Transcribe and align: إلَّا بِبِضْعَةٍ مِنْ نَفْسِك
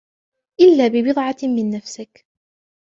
إلَّا 0.59 0.87
بِبِضْعَةٍ 0.87 1.37
مِنْ 1.43 1.69
نَفْسِك 1.69 2.25